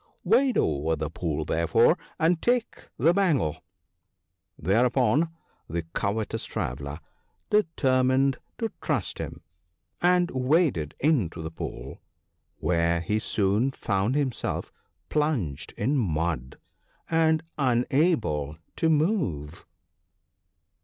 [0.23, 3.63] 'Wade over the pool, therefore, and take the bangle."
[4.57, 5.29] Thereupon
[5.69, 6.99] the covetous Traveller
[7.51, 9.43] determined to trust him,
[10.01, 12.01] and waded into the pool,
[12.57, 14.71] where he soon found him self
[15.09, 16.57] plunged in mud,
[17.07, 19.67] and unable to move.